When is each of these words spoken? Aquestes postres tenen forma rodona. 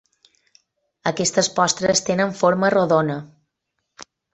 Aquestes 1.11 1.51
postres 1.59 2.03
tenen 2.11 2.35
forma 2.43 2.75
rodona. 2.79 3.23